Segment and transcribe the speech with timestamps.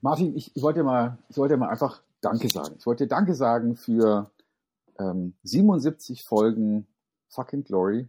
[0.00, 2.76] Martin, ich, ich wollte mal, ich wollte mal einfach Danke sagen.
[2.78, 4.30] Ich wollte Danke sagen für
[4.98, 6.86] ähm, 77 Folgen
[7.28, 8.08] Fucking Glory.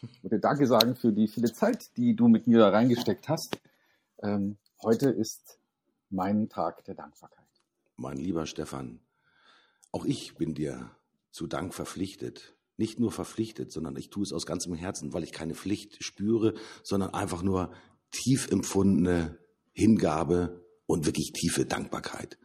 [0.00, 3.60] Ich wollte Danke sagen für die viele Zeit, die du mit mir da reingesteckt hast.
[4.22, 5.58] Ähm, heute ist
[6.10, 7.38] mein Tag der Dankbarkeit.
[7.96, 9.00] Mein lieber Stefan,
[9.90, 10.90] auch ich bin dir
[11.30, 12.56] zu Dank verpflichtet.
[12.76, 16.54] Nicht nur verpflichtet, sondern ich tue es aus ganzem Herzen, weil ich keine Pflicht spüre,
[16.82, 17.72] sondern einfach nur
[18.10, 19.38] tief empfundene
[19.72, 22.38] Hingabe und wirklich tiefe Dankbarkeit.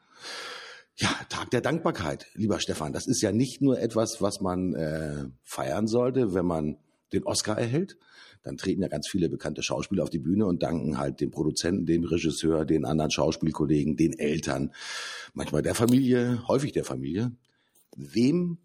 [0.95, 2.91] Ja, Tag der Dankbarkeit, lieber Stefan.
[2.91, 6.77] Das ist ja nicht nur etwas, was man äh, feiern sollte, wenn man
[7.13, 7.97] den Oscar erhält.
[8.43, 11.85] Dann treten ja ganz viele bekannte Schauspieler auf die Bühne und danken halt dem Produzenten,
[11.85, 14.73] dem Regisseur, den anderen Schauspielkollegen, den Eltern,
[15.33, 17.31] manchmal der Familie, häufig der Familie.
[17.95, 18.59] Wem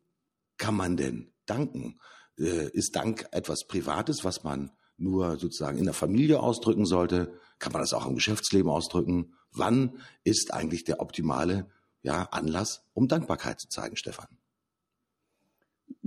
[0.56, 1.98] kann man denn danken?
[2.38, 4.70] Äh, ist Dank etwas Privates, was man
[5.02, 7.33] nur sozusagen in der Familie ausdrücken sollte?
[7.59, 9.34] Kann man das auch im Geschäftsleben ausdrücken?
[9.52, 11.66] Wann ist eigentlich der optimale
[12.02, 14.27] ja, Anlass, um Dankbarkeit zu zeigen, Stefan.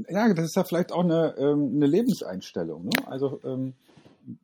[0.09, 2.85] Ja, das ist ja vielleicht auch eine, ähm, eine Lebenseinstellung.
[2.85, 3.07] Ne?
[3.07, 3.73] Also ähm,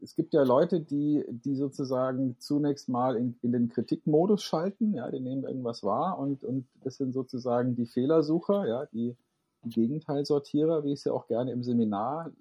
[0.02, 5.10] es gibt ja Leute, die, die sozusagen zunächst mal in, in den Kritikmodus schalten, ja,
[5.10, 9.16] die nehmen irgendwas wahr und, und das sind sozusagen die Fehlersucher, ja, die,
[9.64, 12.32] die Gegenteilsortierer, wie ich es ja auch gerne im Seminar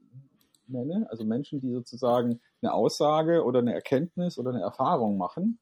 [0.70, 1.06] nenne.
[1.10, 5.58] Also Menschen, die sozusagen eine Aussage oder eine Erkenntnis oder eine Erfahrung machen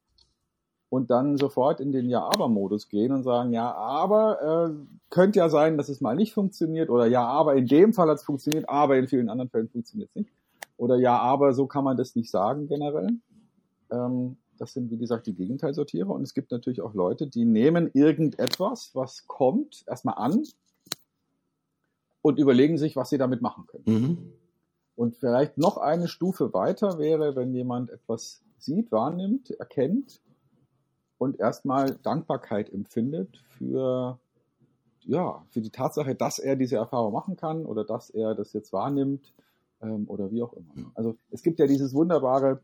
[0.91, 5.77] und dann sofort in den Ja-Aber-Modus gehen und sagen, ja, aber äh, könnte ja sein,
[5.77, 8.97] dass es mal nicht funktioniert oder ja, aber in dem Fall hat es funktioniert, aber
[8.97, 10.31] in vielen anderen Fällen funktioniert es nicht.
[10.77, 13.11] Oder ja, aber so kann man das nicht sagen generell.
[13.91, 16.11] Ähm, das sind, wie gesagt, die Gegenteilsortierer.
[16.11, 20.45] Und es gibt natürlich auch Leute, die nehmen irgendetwas, was kommt, erstmal an
[22.23, 23.85] und überlegen sich, was sie damit machen können.
[23.87, 24.33] Mhm.
[24.99, 30.21] Und vielleicht noch eine Stufe weiter wäre, wenn jemand etwas sieht, wahrnimmt, erkennt
[31.19, 34.19] und erstmal Dankbarkeit empfindet für,
[35.03, 38.73] ja, für die Tatsache, dass er diese Erfahrung machen kann oder dass er das jetzt
[38.73, 39.33] wahrnimmt
[39.83, 40.91] ähm, oder wie auch immer.
[40.97, 42.61] Also es gibt ja dieses wunderbare,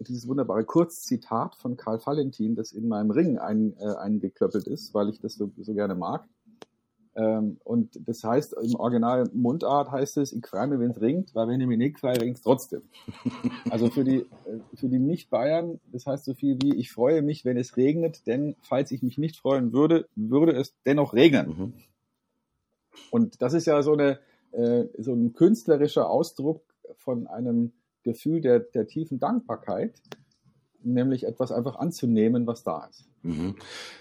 [0.00, 5.08] dieses wunderbare Kurzzitat von Karl Valentin, das in meinem Ring ein, äh, eingeklöppelt ist, weil
[5.08, 6.28] ich das so, so gerne mag.
[7.16, 11.34] Ähm, und das heißt, im Original Mundart heißt es, ich freue mich, wenn es ringt,
[11.34, 12.82] weil wenn ich mich nicht freue, ringt es trotzdem.
[13.70, 14.26] also für die, äh,
[14.74, 18.54] für die Nicht-Bayern, das heißt so viel wie, ich freue mich, wenn es regnet, denn
[18.60, 21.48] falls ich mich nicht freuen würde, würde es dennoch regnen.
[21.48, 21.72] Mhm.
[23.10, 24.18] Und das ist ja so, eine,
[24.52, 26.62] äh, so ein künstlerischer Ausdruck
[26.98, 27.72] von einem
[28.02, 29.94] Gefühl der, der tiefen Dankbarkeit,
[30.82, 33.08] nämlich etwas einfach anzunehmen, was da ist.
[33.22, 33.56] Mhm.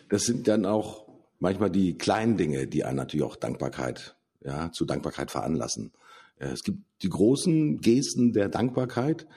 [0.10, 1.05] Das sind dann auch
[1.46, 5.92] manchmal die kleinen Dinge, die einen natürlich auch Dankbarkeit, ja, zu Dankbarkeit veranlassen.
[6.40, 9.28] Äh, es gibt die großen Gesten der Dankbarkeit.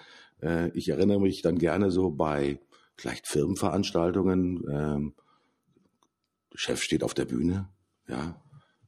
[0.40, 2.60] Äh, ich erinnere mich dann gerne so bei
[2.96, 4.64] vielleicht Firmenveranstaltungen.
[4.70, 5.14] Ähm,
[6.50, 7.68] der Chef steht auf der Bühne,
[8.08, 8.40] ja,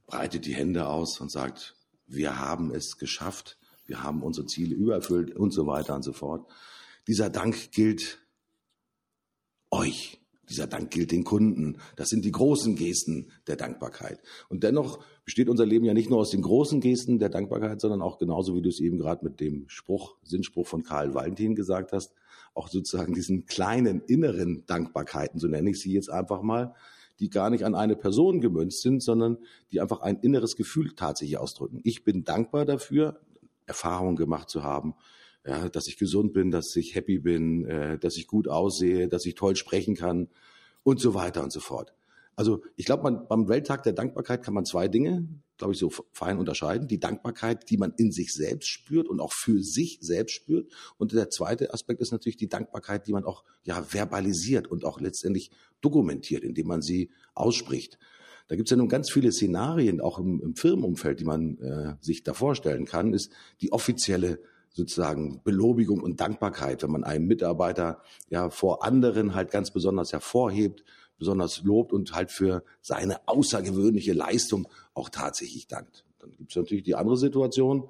[0.07, 1.75] breitet die Hände aus und sagt,
[2.07, 6.49] wir haben es geschafft, wir haben unsere Ziele übererfüllt und so weiter und so fort.
[7.07, 8.19] Dieser Dank gilt
[9.69, 10.20] euch.
[10.51, 11.77] Dieser Dank gilt den Kunden.
[11.95, 14.19] Das sind die großen Gesten der Dankbarkeit.
[14.49, 18.01] Und dennoch besteht unser Leben ja nicht nur aus den großen Gesten der Dankbarkeit, sondern
[18.01, 21.93] auch genauso, wie du es eben gerade mit dem Spruch, Sinnspruch von Karl Valentin gesagt
[21.93, 22.13] hast,
[22.53, 26.75] auch sozusagen diesen kleinen inneren Dankbarkeiten, so nenne ich sie jetzt einfach mal,
[27.21, 29.37] die gar nicht an eine Person gemünzt sind, sondern
[29.71, 31.79] die einfach ein inneres Gefühl tatsächlich ausdrücken.
[31.83, 33.21] Ich bin dankbar dafür,
[33.67, 34.95] Erfahrungen gemacht zu haben,
[35.45, 39.25] ja, dass ich gesund bin, dass ich happy bin, äh, dass ich gut aussehe, dass
[39.25, 40.29] ich toll sprechen kann
[40.83, 41.93] und so weiter und so fort.
[42.35, 46.39] Also ich glaube, beim Welttag der Dankbarkeit kann man zwei Dinge, glaube ich, so fein
[46.39, 46.87] unterscheiden.
[46.87, 50.71] Die Dankbarkeit, die man in sich selbst spürt und auch für sich selbst spürt.
[50.97, 54.99] Und der zweite Aspekt ist natürlich die Dankbarkeit, die man auch ja verbalisiert und auch
[54.99, 57.99] letztendlich dokumentiert, indem man sie ausspricht.
[58.47, 61.95] Da gibt es ja nun ganz viele Szenarien, auch im, im Firmenumfeld, die man äh,
[62.01, 63.31] sich da vorstellen kann, ist
[63.61, 64.39] die offizielle
[64.73, 70.83] sozusagen Belobigung und Dankbarkeit, wenn man einen Mitarbeiter ja vor anderen halt ganz besonders hervorhebt,
[71.17, 76.05] besonders lobt und halt für seine außergewöhnliche Leistung auch tatsächlich dankt.
[76.19, 77.89] Dann gibt es natürlich die andere Situation,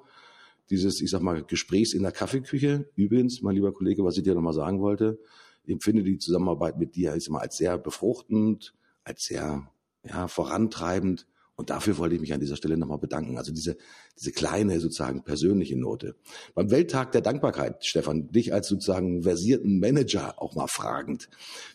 [0.70, 2.88] dieses, ich sag mal, Gesprächs in der Kaffeeküche.
[2.96, 5.18] Übrigens, mein lieber Kollege, was ich dir nochmal sagen wollte,
[5.64, 8.74] ich empfinde die Zusammenarbeit mit dir ist immer als sehr befruchtend,
[9.04, 9.68] als sehr
[10.02, 11.26] ja, vorantreibend
[11.62, 13.38] und dafür wollte ich mich an dieser Stelle nochmal bedanken.
[13.38, 13.76] Also diese,
[14.18, 16.16] diese kleine sozusagen persönliche Note.
[16.56, 21.28] Beim Welttag der Dankbarkeit, Stefan, dich als sozusagen versierten Manager auch mal fragend,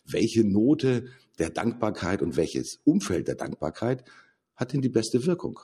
[0.04, 1.08] welche Note
[1.40, 4.04] der Dankbarkeit und welches Umfeld der Dankbarkeit
[4.58, 5.58] hat denn die beste Wirkung?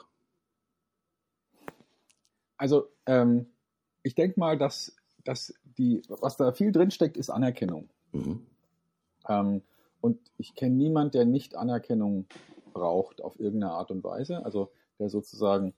[2.55, 3.47] Also ähm,
[4.03, 7.89] ich denke mal, dass, dass die, was da viel drinsteckt, ist Anerkennung.
[8.13, 8.39] Mhm.
[9.27, 9.61] Ähm,
[9.99, 12.25] Und ich kenne niemanden, der nicht Anerkennung
[12.73, 15.73] braucht auf irgendeine Art und Weise, also der sozusagen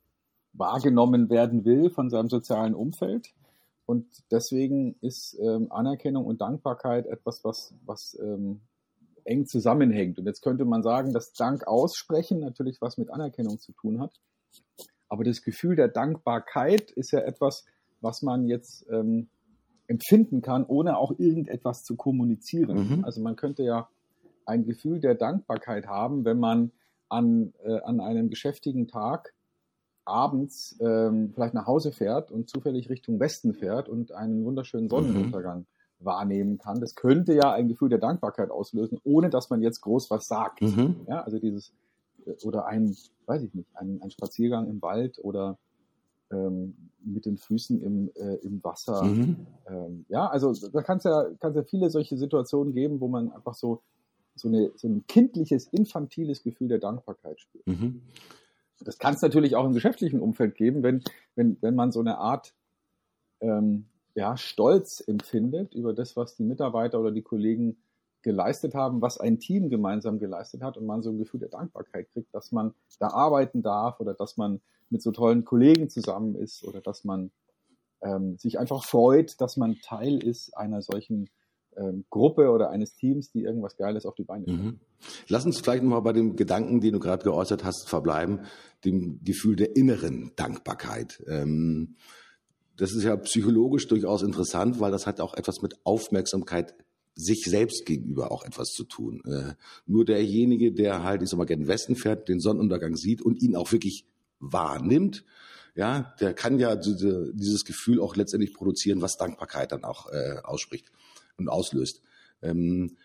[0.54, 3.34] wahrgenommen werden will von seinem sozialen Umfeld.
[3.86, 8.62] Und deswegen ist ähm, Anerkennung und Dankbarkeit etwas, was, was ähm,
[9.26, 10.18] eng zusammenhängt.
[10.18, 14.20] Und jetzt könnte man sagen, dass Dank aussprechen natürlich was mit Anerkennung zu tun hat.
[15.08, 17.66] Aber das Gefühl der Dankbarkeit ist ja etwas,
[18.02, 19.28] was man jetzt ähm,
[19.88, 22.98] empfinden kann, ohne auch irgendetwas zu kommunizieren.
[22.98, 23.06] Mhm.
[23.06, 23.88] Also man könnte ja
[24.46, 26.72] ein Gefühl der Dankbarkeit haben, wenn man
[27.10, 29.34] an, äh, an einem geschäftigen Tag
[30.06, 35.60] abends ähm, vielleicht nach Hause fährt und zufällig Richtung Westen fährt und einen wunderschönen Sonnenuntergang
[35.60, 36.06] mhm.
[36.06, 36.80] wahrnehmen kann.
[36.80, 40.62] Das könnte ja ein Gefühl der Dankbarkeit auslösen, ohne dass man jetzt groß was sagt.
[40.62, 40.98] Mhm.
[41.07, 41.74] Ja, also dieses
[42.25, 45.58] äh, oder ein, weiß ich nicht, ein, ein Spaziergang im Wald oder
[46.31, 49.04] ähm, mit den Füßen im, äh, im Wasser.
[49.04, 49.48] Mhm.
[49.68, 53.31] Ähm, ja, also da kann es ja, kann's ja viele solche Situationen geben, wo man
[53.31, 53.81] einfach so,
[54.36, 57.66] so, eine, so ein kindliches, infantiles Gefühl der Dankbarkeit spürt.
[57.68, 58.02] Mhm.
[58.82, 61.04] Das kann es natürlich auch im geschäftlichen Umfeld geben, wenn,
[61.36, 62.54] wenn, wenn man so eine Art
[63.40, 63.86] ähm,
[64.16, 67.78] ja, Stolz empfindet über das, was die Mitarbeiter oder die Kollegen
[68.22, 72.10] geleistet haben, was ein Team gemeinsam geleistet hat und man so ein Gefühl der Dankbarkeit
[72.12, 76.64] kriegt, dass man da arbeiten darf oder dass man mit so tollen Kollegen zusammen ist
[76.64, 77.32] oder dass man
[78.02, 81.30] ähm, sich einfach freut, dass man Teil ist einer solchen
[81.77, 84.66] ähm, Gruppe oder eines Teams, die irgendwas Geiles auf die Beine stellen.
[84.66, 84.80] Mhm.
[85.27, 88.42] Lass uns vielleicht nochmal bei dem Gedanken, den du gerade geäußert hast, verbleiben,
[88.83, 91.24] dem Gefühl der inneren Dankbarkeit.
[91.27, 91.95] Ähm,
[92.77, 96.75] das ist ja psychologisch durchaus interessant, weil das hat auch etwas mit Aufmerksamkeit
[97.16, 99.22] sich selbst gegenüber auch etwas zu tun.
[99.25, 99.54] Äh,
[99.86, 103.56] nur derjenige, der halt, ich sag mal, gen Westen fährt, den Sonnenuntergang sieht und ihn
[103.56, 104.06] auch wirklich
[104.39, 105.24] wahrnimmt,
[105.75, 110.39] ja, der kann ja diese, dieses Gefühl auch letztendlich produzieren, was Dankbarkeit dann auch äh,
[110.44, 110.92] ausspricht
[111.38, 112.02] und auslöst.
[112.42, 112.98] Ähm,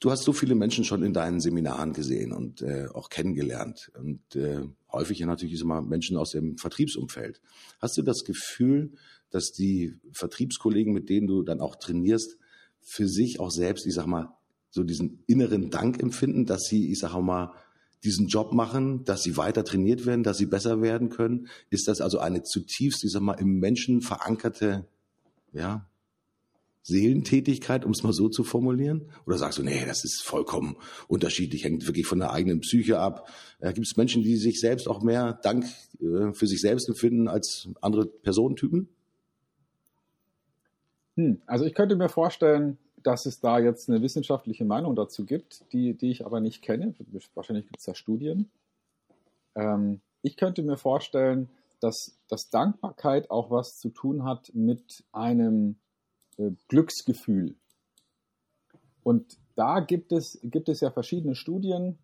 [0.00, 4.36] du hast so viele Menschen schon in deinen Seminaren gesehen und äh, auch kennengelernt und
[4.36, 4.62] äh,
[4.92, 7.40] häufig ja natürlich immer Menschen aus dem Vertriebsumfeld.
[7.80, 8.92] Hast du das Gefühl,
[9.30, 12.38] dass die Vertriebskollegen, mit denen du dann auch trainierst,
[12.80, 14.32] für sich auch selbst, ich sag mal,
[14.70, 17.52] so diesen inneren Dank empfinden, dass sie, ich sag mal,
[18.04, 21.48] diesen Job machen, dass sie weiter trainiert werden, dass sie besser werden können?
[21.68, 24.86] Ist das also eine zutiefst, ich sag mal, im Menschen verankerte,
[25.52, 25.87] ja,
[26.82, 29.10] Seelentätigkeit, um es mal so zu formulieren?
[29.26, 30.76] Oder sagst du, nee, das ist vollkommen
[31.06, 33.28] unterschiedlich, hängt wirklich von der eigenen Psyche ab?
[33.60, 35.64] Äh, Gibt es Menschen, die sich selbst auch mehr Dank
[36.00, 38.88] äh, für sich selbst empfinden als andere Personentypen?
[41.16, 45.64] Hm, also ich könnte mir vorstellen, dass es da jetzt eine wissenschaftliche Meinung dazu gibt,
[45.72, 46.94] die, die ich aber nicht kenne.
[47.34, 48.50] Wahrscheinlich gibt es da Studien.
[49.54, 51.48] Ähm, ich könnte mir vorstellen,
[51.80, 55.76] dass, dass Dankbarkeit auch was zu tun hat mit einem
[56.68, 57.56] Glücksgefühl.
[59.02, 61.98] Und da gibt es, gibt es ja verschiedene Studien,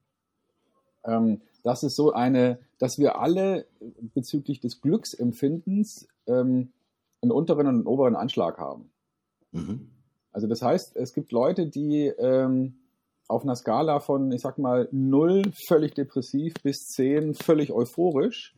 [1.04, 3.66] ähm, dass es so eine, dass wir alle
[4.14, 6.72] bezüglich des Glücksempfindens ähm,
[7.22, 8.90] einen unteren und einen oberen Anschlag haben.
[9.52, 9.90] Mhm.
[10.32, 12.76] Also das heißt, es gibt Leute, die ähm,
[13.28, 18.54] auf einer Skala von, ich sag mal, 0 völlig depressiv bis 10 völlig euphorisch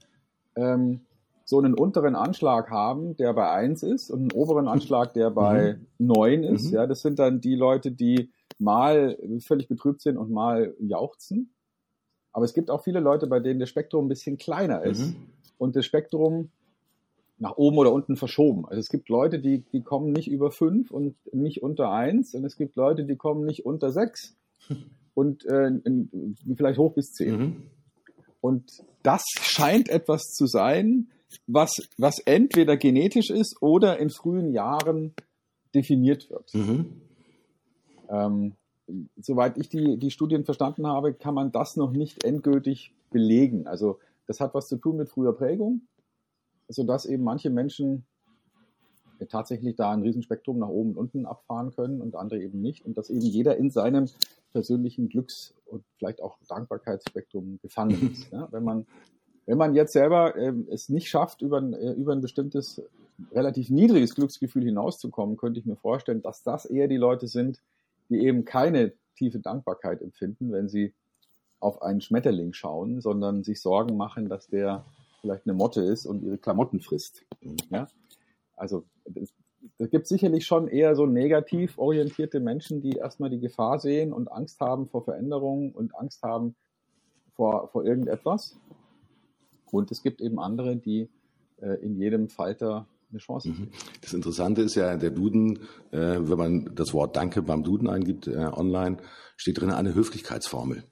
[0.57, 1.03] ähm,
[1.47, 5.79] so einen unteren Anschlag haben, der bei 1 ist und einen oberen Anschlag, der bei
[5.99, 6.07] mhm.
[6.07, 6.67] 9 ist.
[6.67, 6.75] Mhm.
[6.75, 9.17] Ja, das sind dann die Leute, die mal
[9.47, 11.55] völlig betrübt sind und mal jauchzen.
[12.33, 15.13] Aber es gibt auch viele Leute, bei denen das Spektrum ein bisschen kleiner ist.
[15.13, 15.17] Mhm.
[15.57, 16.51] Und das Spektrum
[17.39, 18.67] nach oben oder unten verschoben.
[18.67, 22.45] Also es gibt Leute, die, die kommen nicht über fünf und nicht unter eins und
[22.45, 24.37] es gibt Leute, die kommen nicht unter sechs
[25.15, 27.39] und äh, in, vielleicht hoch bis zehn.
[27.39, 27.63] Mhm.
[28.41, 31.09] Und das scheint etwas zu sein,
[31.47, 35.15] was, was entweder genetisch ist oder in frühen Jahren
[35.75, 36.55] definiert wird.
[36.55, 37.01] Mhm.
[38.09, 38.55] Ähm,
[39.17, 43.67] soweit ich die, die Studien verstanden habe, kann man das noch nicht endgültig belegen.
[43.67, 45.83] Also das hat was zu tun mit früher Prägung
[46.69, 48.07] sodass eben manche Menschen
[49.29, 52.85] tatsächlich da ein Riesenspektrum nach oben und unten abfahren können und andere eben nicht.
[52.85, 54.09] Und dass eben jeder in seinem
[54.53, 58.31] persönlichen Glücks- und vielleicht auch Dankbarkeitsspektrum gefangen ist.
[58.31, 58.87] Ja, wenn man
[59.47, 62.83] wenn man jetzt selber äh, es nicht schafft, über ein, äh, über ein bestimmtes
[63.33, 67.61] relativ niedriges Glücksgefühl hinauszukommen, könnte ich mir vorstellen, dass das eher die Leute sind,
[68.11, 70.93] die eben keine tiefe Dankbarkeit empfinden, wenn sie
[71.61, 74.85] auf einen Schmetterling schauen, sondern sich Sorgen machen, dass der
[75.23, 77.25] vielleicht eine Motte ist und ihre Klamotten frisst.
[77.71, 77.89] Ja?
[78.57, 78.85] Also
[79.79, 84.31] es gibt sicherlich schon eher so negativ orientierte Menschen, die erstmal die Gefahr sehen und
[84.31, 86.55] Angst haben vor Veränderungen und Angst haben
[87.35, 88.57] vor, vor irgendetwas.
[89.73, 91.09] Und es gibt eben andere, die
[91.61, 93.51] äh, in jedem Falter eine Chance.
[93.51, 93.69] Mhm.
[94.01, 98.27] Das Interessante ist ja, der Duden, äh, wenn man das Wort Danke beim Duden eingibt
[98.27, 98.99] äh, online,
[99.37, 100.85] steht drin eine Höflichkeitsformel.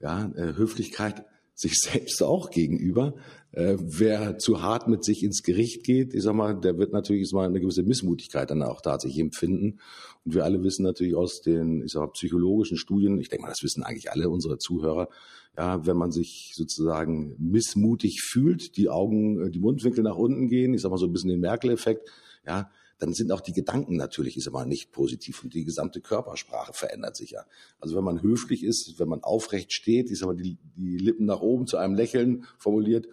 [0.00, 1.24] Ja, Höflichkeit
[1.54, 3.14] sich selbst auch gegenüber.
[3.52, 7.30] Äh, wer zu hart mit sich ins Gericht geht, ich sag mal, der wird natürlich
[7.32, 9.78] mal eine gewisse Missmutigkeit dann auch tatsächlich empfinden.
[10.24, 13.50] Und wir alle wissen natürlich aus den, ich sag mal, psychologischen Studien, ich denke mal,
[13.50, 15.08] das wissen eigentlich alle unsere Zuhörer,
[15.56, 20.72] ja, wenn man sich sozusagen missmutig fühlt, die Augen, äh, die Mundwinkel nach unten gehen,
[20.72, 22.08] ich sag mal so ein bisschen den Merkel-Effekt,
[22.46, 22.70] ja,
[23.02, 27.16] dann sind auch die Gedanken natürlich, ist aber nicht positiv und die gesamte Körpersprache verändert
[27.16, 27.44] sich ja.
[27.80, 31.26] Also wenn man höflich ist, wenn man aufrecht steht, ich sag mal, die, die Lippen
[31.26, 33.08] nach oben zu einem Lächeln formuliert,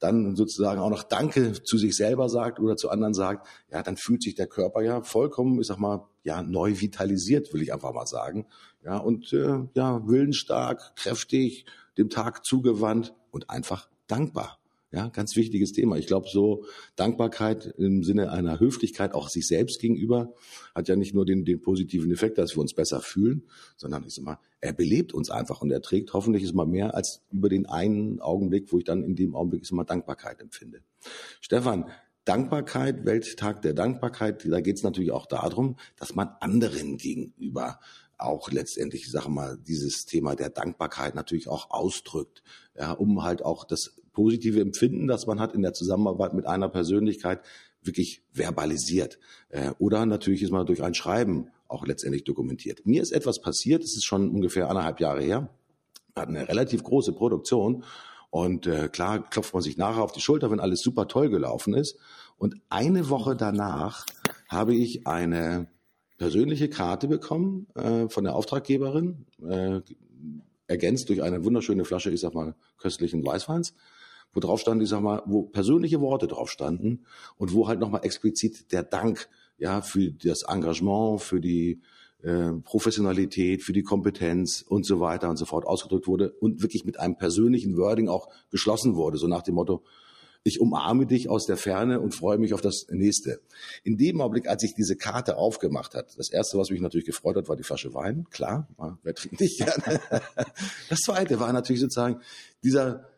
[0.00, 3.96] dann sozusagen auch noch Danke zu sich selber sagt oder zu anderen sagt, ja, dann
[3.96, 7.94] fühlt sich der Körper ja vollkommen, ich sag mal, ja, neu vitalisiert, will ich einfach
[7.94, 8.46] mal sagen.
[8.84, 11.64] Ja, und äh, ja, willensstark, kräftig,
[11.96, 14.58] dem Tag zugewandt und einfach dankbar.
[14.92, 15.96] Ja, ganz wichtiges Thema.
[15.96, 20.34] Ich glaube, so Dankbarkeit im Sinne einer Höflichkeit auch sich selbst gegenüber
[20.74, 24.14] hat ja nicht nur den, den positiven Effekt, dass wir uns besser fühlen, sondern ich
[24.14, 27.48] sag mal, er belebt uns einfach und er trägt hoffentlich ist mal mehr als über
[27.48, 30.82] den einen Augenblick, wo ich dann in dem Augenblick ist mal Dankbarkeit empfinde.
[31.40, 31.90] Stefan,
[32.26, 37.80] Dankbarkeit, Welttag der Dankbarkeit, da geht es natürlich auch darum, dass man anderen gegenüber
[38.18, 42.42] auch letztendlich, ich sage mal, dieses Thema der Dankbarkeit natürlich auch ausdrückt,
[42.78, 46.68] ja, um halt auch das positive Empfinden, das man hat in der Zusammenarbeit mit einer
[46.68, 47.40] Persönlichkeit,
[47.82, 49.18] wirklich verbalisiert.
[49.48, 52.86] Äh, oder natürlich ist man durch ein Schreiben auch letztendlich dokumentiert.
[52.86, 55.48] Mir ist etwas passiert, es ist schon ungefähr anderthalb Jahre her,
[56.14, 57.84] wir hatten eine relativ große Produktion
[58.30, 61.74] und äh, klar klopft man sich nachher auf die Schulter, wenn alles super toll gelaufen
[61.74, 61.98] ist.
[62.36, 64.04] Und eine Woche danach
[64.48, 65.68] habe ich eine
[66.18, 69.26] persönliche Karte bekommen äh, von der Auftraggeberin,
[70.66, 73.74] ergänzt durch eine wunderschöne Flasche, ich sag mal, köstlichen Weißweins
[74.32, 77.04] wo drauf stand, ich sag mal, wo persönliche Worte drauf standen
[77.36, 81.80] und wo halt nochmal explizit der Dank ja für das Engagement, für die
[82.22, 86.84] äh, Professionalität, für die Kompetenz und so weiter und so fort ausgedrückt wurde und wirklich
[86.84, 89.82] mit einem persönlichen Wording auch geschlossen wurde, so nach dem Motto,
[90.44, 93.40] ich umarme dich aus der Ferne und freue mich auf das nächste.
[93.84, 97.36] In dem Augenblick, als ich diese Karte aufgemacht hat, das erste, was mich natürlich gefreut
[97.36, 98.26] hat, war die Flasche Wein.
[98.30, 98.68] Klar,
[99.02, 100.00] wer trinkt nicht gerne?
[100.88, 102.20] Das zweite war natürlich sozusagen
[102.62, 103.11] dieser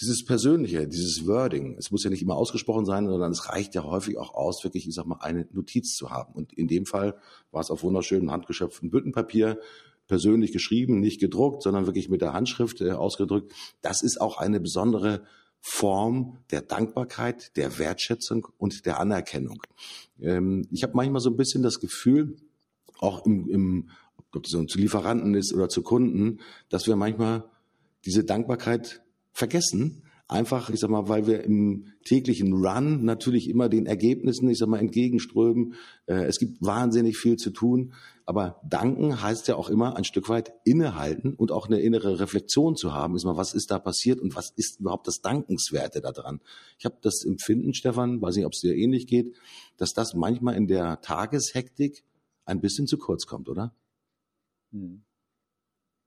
[0.00, 3.84] dieses Persönliche, dieses Wording, es muss ja nicht immer ausgesprochen sein, sondern es reicht ja
[3.84, 6.34] häufig auch aus, wirklich, ich sag mal, eine Notiz zu haben.
[6.34, 7.16] Und in dem Fall
[7.50, 9.58] war es auf wunderschönem handgeschöpften Büttenpapier,
[10.06, 13.52] persönlich geschrieben, nicht gedruckt, sondern wirklich mit der Handschrift äh, ausgedrückt.
[13.82, 15.22] Das ist auch eine besondere
[15.60, 19.62] Form der Dankbarkeit, der Wertschätzung und der Anerkennung.
[20.20, 22.36] Ähm, ich habe manchmal so ein bisschen das Gefühl,
[22.98, 23.90] auch im, im
[24.32, 27.44] ob das zu Lieferanten ist oder zu Kunden, dass wir manchmal
[28.04, 29.02] diese Dankbarkeit
[29.36, 30.02] vergessen.
[30.28, 34.68] Einfach, ich sag mal, weil wir im täglichen Run natürlich immer den Ergebnissen, ich sag
[34.68, 35.74] mal, entgegenströmen.
[36.06, 37.92] Äh, es gibt wahnsinnig viel zu tun.
[38.24, 42.74] Aber danken heißt ja auch immer ein Stück weit innehalten und auch eine innere Reflexion
[42.74, 43.14] zu haben.
[43.14, 46.40] Ist mal, was ist da passiert und was ist überhaupt das Dankenswerte daran?
[46.78, 49.36] Ich habe das Empfinden, Stefan, weiß nicht, ob es dir ähnlich geht,
[49.76, 52.02] dass das manchmal in der Tageshektik
[52.46, 53.76] ein bisschen zu kurz kommt, oder?
[54.72, 55.04] Hm.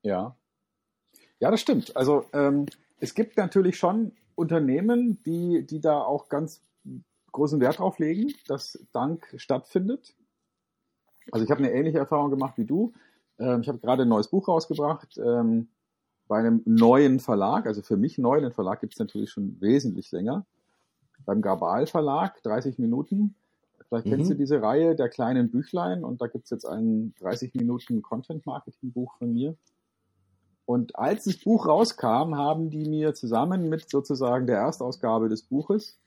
[0.04, 0.36] Ja.
[1.40, 1.96] Ja, das stimmt.
[1.96, 2.66] Also ähm,
[3.00, 6.64] es gibt natürlich schon Unternehmen, die, die da auch ganz
[7.32, 10.16] großen Wert drauf legen, dass Dank stattfindet.
[11.32, 12.94] Also ich habe eine ähnliche Erfahrung gemacht wie du.
[13.38, 15.70] Ähm, ich habe gerade ein neues Buch rausgebracht ähm,
[16.28, 17.66] bei einem neuen Verlag.
[17.68, 20.46] Also für mich neu, den Verlag gibt es natürlich schon wesentlich länger.
[21.26, 23.36] Beim Gabal Verlag, 30 Minuten.
[23.88, 24.12] Vielleicht mhm.
[24.12, 28.02] kennst du diese Reihe der kleinen Büchlein und da gibt es jetzt ein 30 Minuten
[28.02, 29.56] Content-Marketing-Buch von mir.
[30.70, 35.98] Und als das Buch rauskam, haben die mir zusammen mit sozusagen der Erstausgabe des Buches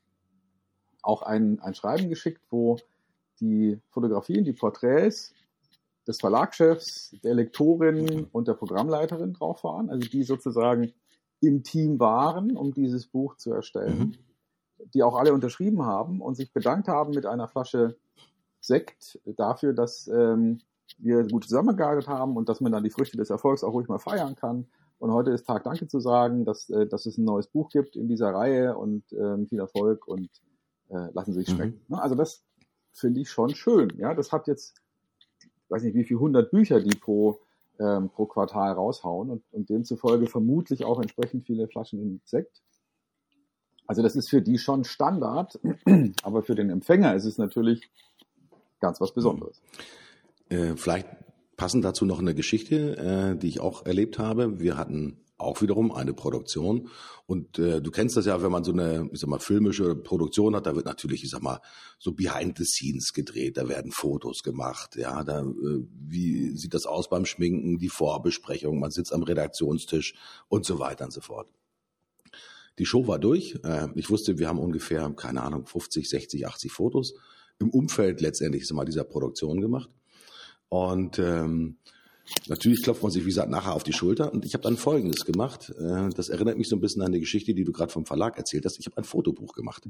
[1.03, 2.79] auch ein, ein Schreiben geschickt, wo
[3.41, 5.35] die Fotografien, die Porträts
[6.07, 10.93] des Verlagschefs, der Lektorin und der Programmleiterin drauf waren, also die sozusagen
[11.41, 14.15] im Team waren, um dieses Buch zu erstellen, mhm.
[14.95, 17.97] die auch alle unterschrieben haben und sich bedankt haben mit einer Flasche
[18.61, 20.61] Sekt dafür, dass ähm,
[20.99, 23.99] wir gut zusammengearbeitet haben und dass man dann die Früchte des Erfolgs auch ruhig mal
[23.99, 24.67] feiern kann.
[24.99, 27.97] Und heute ist Tag Danke zu sagen, dass, äh, dass es ein neues Buch gibt
[27.97, 30.31] in dieser Reihe und ähm, viel Erfolg und
[30.91, 31.57] äh, lassen Sie sich mhm.
[31.57, 31.81] schmecken.
[31.89, 31.95] Mhm.
[31.97, 32.45] Also das
[32.93, 33.93] finde ich schon schön.
[33.97, 34.81] Ja, das hat jetzt,
[35.41, 37.41] ich weiß nicht, wie viel hundert Bücher die pro
[37.81, 42.63] ähm, pro Quartal raushauen und, und demzufolge vermutlich auch entsprechend viele Flaschen Sekt.
[43.87, 45.59] Also das ist für die schon Standard,
[46.23, 47.91] aber für den Empfänger ist es natürlich
[48.81, 49.61] ganz was Besonderes.
[49.61, 50.03] Mhm.
[50.53, 51.09] Äh, vielleicht
[51.57, 54.61] passend dazu noch eine Geschichte, äh, die ich auch erlebt habe.
[54.61, 56.89] Wir hatten auch wiederum eine Produktion.
[57.27, 60.55] Und äh, du kennst das ja, wenn man so eine, ich sag mal, filmische Produktion
[60.55, 61.61] hat, da wird natürlich, ich sag mal,
[61.99, 66.87] so behind the scenes gedreht, da werden Fotos gemacht, ja, da äh, wie sieht das
[66.87, 70.15] aus beim Schminken, die Vorbesprechung, man sitzt am Redaktionstisch
[70.49, 71.49] und so weiter und so fort.
[72.79, 73.59] Die Show war durch.
[73.65, 77.15] Äh, ich wusste, wir haben ungefähr, keine Ahnung, 50, 60, 80 Fotos
[77.59, 79.91] im Umfeld letztendlich mal dieser Produktion gemacht.
[80.73, 81.77] Und ähm,
[82.49, 84.33] Natürlich klopft man sich, wie gesagt, nachher auf die Schulter.
[84.33, 85.71] Und ich habe dann Folgendes gemacht.
[85.79, 88.39] Äh, das erinnert mich so ein bisschen an die Geschichte, die du gerade vom Verlag
[88.39, 88.79] erzählt hast.
[88.79, 89.83] Ich habe ein Fotobuch gemacht.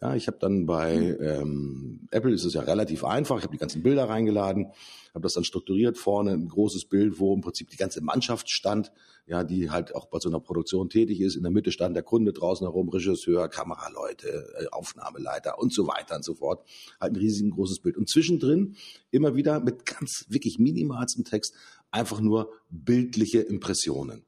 [0.00, 3.36] Ja, ich habe dann bei ähm, Apple ist es ja relativ einfach.
[3.36, 4.72] Ich habe die ganzen Bilder reingeladen,
[5.12, 8.90] habe das dann strukturiert vorne ein großes Bild, wo im Prinzip die ganze Mannschaft stand,
[9.26, 11.36] ja, die halt auch bei so einer Produktion tätig ist.
[11.36, 16.16] In der Mitte stand der Kunde draußen herum, Regisseur, Kameraleute, äh, Aufnahmeleiter und so weiter
[16.16, 16.68] und so fort.
[17.00, 17.96] Halt ein riesiges großes Bild.
[17.96, 18.76] Und zwischendrin
[19.10, 21.54] immer wieder mit ganz wirklich minimalstem Text
[21.90, 24.24] einfach nur bildliche Impressionen.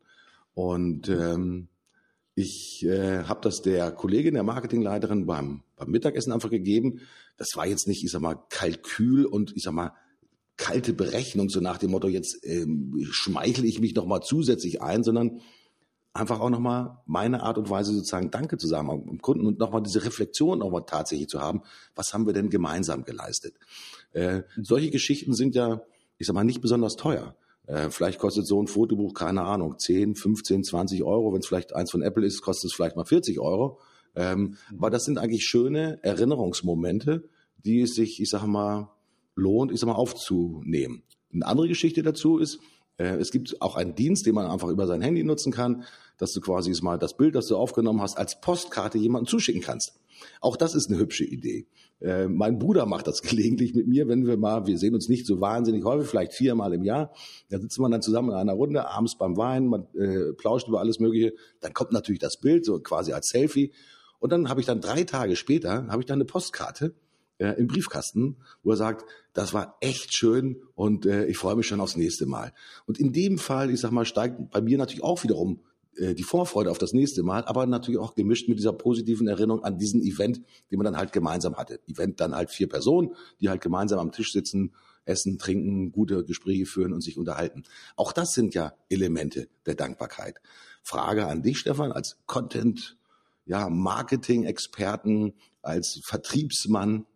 [0.54, 1.68] Und ähm,
[2.34, 7.00] ich äh, habe das der Kollegin, der Marketingleiterin beim, beim Mittagessen einfach gegeben.
[7.36, 9.92] Das war jetzt nicht, ich sag mal, Kalkül und ich sag mal,
[10.56, 15.40] kalte Berechnung, so nach dem Motto, jetzt ähm, schmeichle ich mich nochmal zusätzlich ein, sondern
[16.16, 19.82] einfach auch nochmal meine Art und Weise sozusagen Danke zu sagen am Kunden und nochmal
[19.82, 21.62] diese Reflexion nochmal tatsächlich zu haben,
[21.94, 23.54] was haben wir denn gemeinsam geleistet.
[24.12, 25.82] Äh, solche Geschichten sind ja,
[26.18, 27.36] ich sag mal, nicht besonders teuer.
[27.66, 31.32] Äh, vielleicht kostet so ein Fotobuch, keine Ahnung, 10, 15, 20 Euro.
[31.32, 33.78] Wenn es vielleicht eins von Apple ist, kostet es vielleicht mal 40 Euro.
[34.14, 34.56] Ähm.
[34.78, 38.95] Aber das sind eigentlich schöne Erinnerungsmomente, die es sich, ich sage mal,
[39.36, 41.02] lohnt, ich sag mal, aufzunehmen.
[41.32, 42.58] Eine andere Geschichte dazu ist,
[42.96, 45.84] äh, es gibt auch einen Dienst, den man einfach über sein Handy nutzen kann,
[46.18, 50.00] dass du quasi mal das Bild, das du aufgenommen hast, als Postkarte jemandem zuschicken kannst.
[50.40, 51.66] Auch das ist eine hübsche Idee.
[52.00, 55.26] Äh, mein Bruder macht das gelegentlich mit mir, wenn wir mal, wir sehen uns nicht
[55.26, 57.12] so wahnsinnig häufig, vielleicht viermal im Jahr.
[57.50, 60.80] Da sitzen wir dann zusammen in einer Runde, abends beim Wein, man äh, plauscht über
[60.80, 61.34] alles Mögliche.
[61.60, 63.72] Dann kommt natürlich das Bild, so quasi als Selfie.
[64.18, 66.94] Und dann habe ich dann drei Tage später, habe ich dann eine Postkarte
[67.38, 71.66] äh, im Briefkasten, wo er sagt, das war echt schön und äh, ich freue mich
[71.66, 72.52] schon aufs nächste Mal.
[72.86, 75.60] Und in dem Fall, ich sag mal, steigt bei mir natürlich auch wiederum
[75.96, 79.64] äh, die Vorfreude auf das nächste Mal, aber natürlich auch gemischt mit dieser positiven Erinnerung
[79.64, 81.80] an diesen Event, den man dann halt gemeinsam hatte.
[81.88, 84.72] Event dann halt vier Personen, die halt gemeinsam am Tisch sitzen,
[85.04, 87.62] essen, trinken, gute Gespräche führen und sich unterhalten.
[87.94, 90.40] Auch das sind ja Elemente der Dankbarkeit.
[90.82, 92.96] Frage an dich, Stefan, als Content,
[93.46, 97.06] ja, Marketing-Experten, als Vertriebsmann.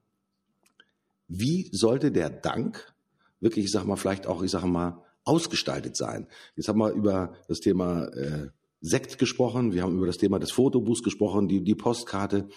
[1.33, 2.93] Wie sollte der Dank
[3.39, 6.27] wirklich, ich sag mal, vielleicht auch, ich sag mal, ausgestaltet sein?
[6.57, 8.49] Jetzt haben wir über das Thema äh,
[8.81, 12.49] Sekt gesprochen, wir haben über das Thema des Fotobuchs gesprochen, die, die Postkarte.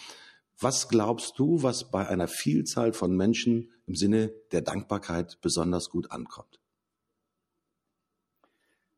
[0.60, 6.10] Was glaubst du, was bei einer Vielzahl von Menschen im Sinne der Dankbarkeit besonders gut
[6.12, 6.60] ankommt?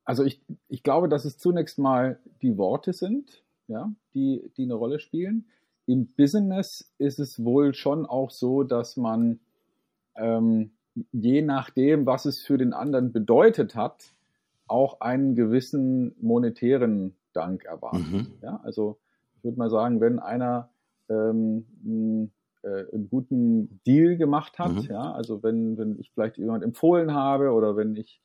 [0.05, 4.75] Also ich, ich glaube, dass es zunächst mal die Worte sind, ja, die, die eine
[4.75, 5.47] Rolle spielen.
[5.85, 9.41] Im Business ist es wohl schon auch so, dass man
[10.15, 10.71] ähm,
[11.12, 14.13] je nachdem, was es für den anderen bedeutet hat,
[14.67, 18.12] auch einen gewissen monetären Dank erwarten.
[18.12, 18.28] Mhm.
[18.41, 18.97] Ja, also
[19.38, 20.69] ich würde mal sagen, wenn einer
[21.10, 22.32] ähm, einen,
[22.63, 24.88] äh, einen guten Deal gemacht hat, mhm.
[24.89, 28.21] ja, also wenn, wenn ich vielleicht jemand empfohlen habe oder wenn ich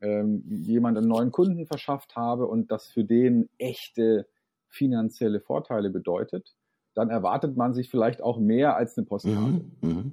[0.00, 4.26] ähm, jemand einen neuen Kunden verschafft habe und das für den echte
[4.68, 6.56] finanzielle Vorteile bedeutet,
[6.94, 9.64] dann erwartet man sich vielleicht auch mehr als eine Postkarte.
[9.80, 10.12] Mhm.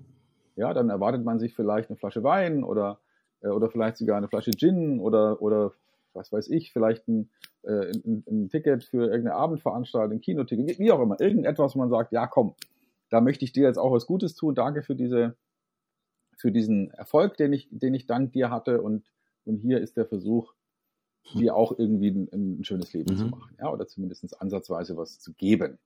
[0.60, 3.00] Ja, dann erwartet man sich vielleicht eine Flasche Wein oder
[3.42, 5.74] äh, oder vielleicht sogar eine Flasche Gin oder, oder
[6.14, 7.30] was weiß ich, vielleicht ein,
[7.64, 11.90] äh, ein, ein Ticket für irgendeine Abendveranstaltung, ein Kinoticket, wie auch immer, irgendetwas, wo man
[11.90, 12.56] sagt, ja komm,
[13.10, 15.36] da möchte ich dir jetzt auch was Gutes tun, danke für diese,
[16.38, 19.06] für diesen Erfolg, den ich, den ich dank dir hatte und,
[19.46, 20.54] und hier ist der Versuch,
[21.36, 23.18] dir auch irgendwie ein, ein schönes Leben mhm.
[23.18, 25.78] zu machen, ja, oder zumindest ansatzweise was zu geben.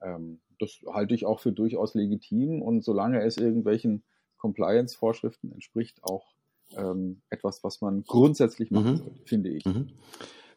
[0.00, 4.02] Ähm, das halte ich auch für durchaus legitim und solange es irgendwelchen
[4.38, 6.34] Compliance-Vorschriften entspricht, auch
[6.76, 8.96] ähm, etwas, was man grundsätzlich machen mhm.
[8.98, 9.64] sollte, finde ich.
[9.64, 9.88] Mhm.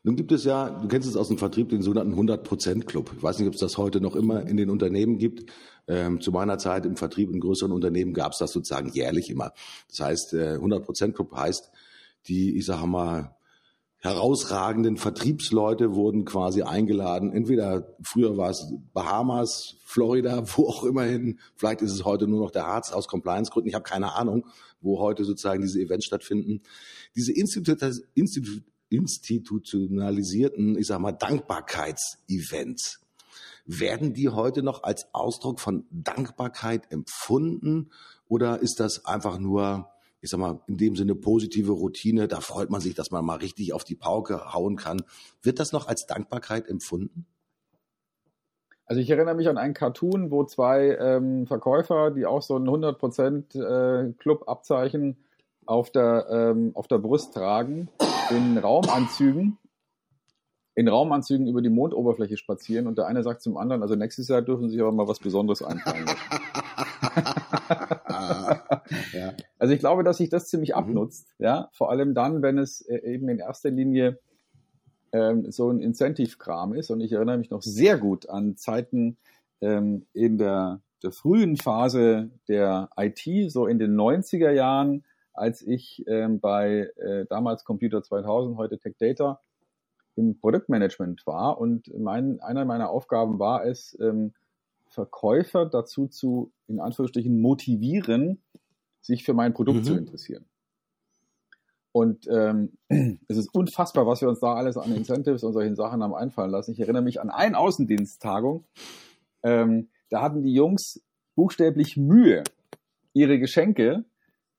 [0.03, 3.11] Nun gibt es ja, du kennst es aus dem Vertrieb, den sogenannten 100%-Club.
[3.17, 5.51] Ich weiß nicht, ob es das heute noch immer in den Unternehmen gibt.
[5.87, 9.53] Ähm, zu meiner Zeit im Vertrieb in größeren Unternehmen gab es das sozusagen jährlich immer.
[9.89, 11.71] Das heißt, äh, 100%-Club heißt,
[12.27, 13.35] die, ich sage mal,
[14.01, 17.31] herausragenden Vertriebsleute wurden quasi eingeladen.
[17.31, 21.39] Entweder früher war es Bahamas, Florida, wo auch immerhin.
[21.55, 23.69] Vielleicht ist es heute nur noch der Harz aus Compliance-Gründen.
[23.69, 24.47] Ich habe keine Ahnung,
[24.81, 26.61] wo heute sozusagen diese Events stattfinden.
[27.15, 27.75] Diese Institu
[28.15, 32.99] Institu institutionalisierten, ich sag mal, Dankbarkeitsevents.
[33.65, 37.91] Werden die heute noch als Ausdruck von Dankbarkeit empfunden
[38.27, 39.87] oder ist das einfach nur
[40.21, 42.27] ich sag mal, in dem Sinne positive Routine.
[42.27, 45.01] Da freut man sich, dass man mal richtig auf die Pauke hauen kann.
[45.41, 47.25] Wird das noch als Dankbarkeit empfunden?
[48.85, 52.67] Also ich erinnere mich an einen Cartoon, wo zwei ähm, Verkäufer, die auch so ein
[52.67, 55.17] 100% äh, Club-Abzeichen
[55.65, 57.87] auf der, ähm, auf der Brust tragen,
[58.29, 59.57] in Raumanzügen,
[60.75, 64.41] in Raumanzügen über die Mondoberfläche spazieren und der eine sagt zum anderen, also nächstes Jahr
[64.41, 66.05] dürfen Sie sich aber mal was Besonderes einfallen
[69.13, 69.33] ja.
[69.57, 70.75] Also ich glaube, dass sich das ziemlich mhm.
[70.75, 74.19] abnutzt, ja, vor allem dann, wenn es äh, eben in erster Linie
[75.11, 76.89] ähm, so ein Incentive-Kram ist.
[76.89, 79.17] Und ich erinnere mich noch sehr gut an Zeiten
[79.61, 86.03] ähm, in der, der frühen Phase der IT, so in den 90er Jahren, als ich
[86.07, 89.39] ähm, bei äh, damals Computer 2000, heute Tech Data,
[90.15, 91.59] im Produktmanagement war.
[91.59, 94.33] Und mein, einer meiner Aufgaben war es, ähm,
[94.91, 98.41] Verkäufer dazu zu, in Anführungsstrichen, motivieren,
[99.01, 99.83] sich für mein Produkt mhm.
[99.83, 100.45] zu interessieren.
[101.91, 102.77] Und ähm,
[103.27, 106.51] es ist unfassbar, was wir uns da alles an Incentives und solchen Sachen haben einfallen
[106.51, 106.71] lassen.
[106.71, 108.65] Ich erinnere mich an eine Außendiensttagung.
[109.43, 111.01] Ähm, da hatten die Jungs
[111.35, 112.43] buchstäblich Mühe,
[113.13, 114.05] ihre Geschenke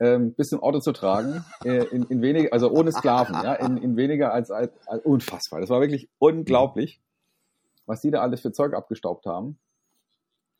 [0.00, 3.76] ähm, bis zum Auto zu tragen, äh, in, in weniger, also ohne Sklaven, ja, in,
[3.76, 5.60] in weniger als, als, als unfassbar.
[5.60, 7.00] Das war wirklich unglaublich,
[7.86, 9.58] was die da alles für Zeug abgestaubt haben.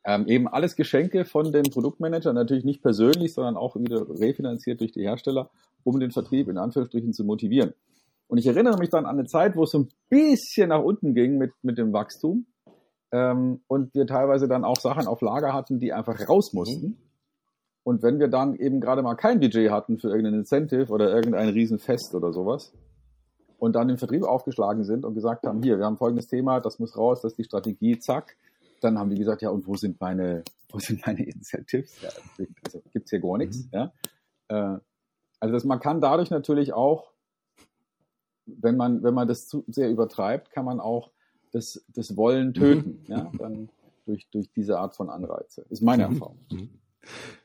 [0.05, 4.93] Ähm, eben alles Geschenke von den Produktmanagern, natürlich nicht persönlich, sondern auch wieder refinanziert durch
[4.93, 5.51] die Hersteller,
[5.85, 7.73] um den Vertrieb in Anführungsstrichen zu motivieren.
[8.27, 11.15] Und ich erinnere mich dann an eine Zeit, wo es so ein bisschen nach unten
[11.15, 12.47] ging mit, mit dem Wachstum
[13.13, 16.87] ähm, und wir teilweise dann auch Sachen auf Lager hatten, die einfach raus mussten.
[16.87, 16.97] Mhm.
[17.85, 21.49] Und wenn wir dann eben gerade mal kein Budget hatten für irgendein Incentive oder irgendein
[21.51, 22.73] Riesenfest oder sowas
[23.59, 26.79] und dann im Vertrieb aufgeschlagen sind und gesagt haben, hier, wir haben folgendes Thema, das
[26.79, 28.37] muss raus, das ist die Strategie, zack,
[28.83, 32.01] dann haben die gesagt, ja, und wo sind meine, wo sind meine Incentives?
[32.03, 32.11] Ja,
[32.65, 33.65] also gibt's hier gar nichts.
[33.65, 33.71] Mhm.
[33.73, 33.93] Ja?
[34.49, 34.79] Äh,
[35.41, 37.13] also das, man kann dadurch natürlich auch,
[38.47, 41.11] wenn man, wenn man das zu sehr übertreibt, kann man auch
[41.53, 42.55] das, das Wollen mhm.
[42.55, 43.13] töten, mhm.
[43.13, 43.69] ja, dann
[44.07, 45.65] durch, durch diese Art von Anreize.
[45.69, 46.05] Ist meine.
[46.05, 46.39] Erfahrung.
[46.51, 46.71] Mhm.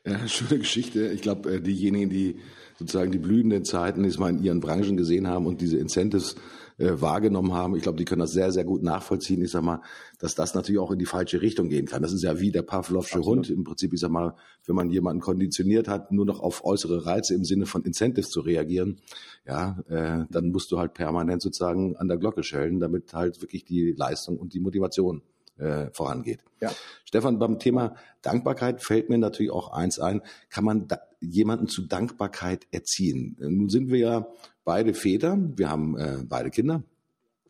[0.06, 1.08] Ja, schöne Geschichte.
[1.08, 2.40] Ich glaube, äh, diejenigen, die
[2.78, 6.36] sozusagen die blühenden Zeiten diesmal in ihren Branchen gesehen haben und diese Incentives
[6.78, 9.42] äh, wahrgenommen haben, ich glaube, die können das sehr, sehr gut nachvollziehen.
[9.42, 9.82] Ich sag mal,
[10.20, 12.02] dass das natürlich auch in die falsche Richtung gehen kann.
[12.02, 13.50] Das ist ja wie der Pavlovsche Hund.
[13.50, 17.34] Im Prinzip, ich sag mal, wenn man jemanden konditioniert hat, nur noch auf äußere Reize
[17.34, 18.98] im Sinne von Incentives zu reagieren,
[19.44, 23.64] ja, äh, dann musst du halt permanent sozusagen an der Glocke schellen, damit halt wirklich
[23.64, 25.22] die Leistung und die Motivation
[25.58, 26.40] äh, vorangeht.
[26.60, 26.72] Ja.
[27.04, 30.22] Stefan, beim Thema Dankbarkeit fällt mir natürlich auch eins ein.
[30.50, 33.36] Kann man da, jemanden zu Dankbarkeit erziehen?
[33.38, 34.28] Nun sind wir ja
[34.64, 36.82] beide Väter, wir haben äh, beide Kinder.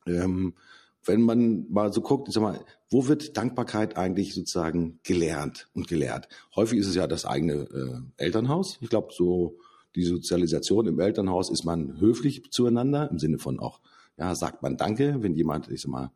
[0.06, 0.54] Ähm,
[1.04, 5.88] wenn man mal so guckt, ich sag mal, wo wird Dankbarkeit eigentlich sozusagen gelernt und
[5.88, 6.28] gelehrt?
[6.54, 7.54] Häufig ist es ja das eigene
[8.18, 8.78] äh, Elternhaus.
[8.80, 9.58] Ich glaube, so
[9.94, 13.80] die Sozialisation im Elternhaus ist man höflich zueinander im Sinne von auch,
[14.16, 16.10] ja, sagt man Danke, wenn jemand, ich sag mal,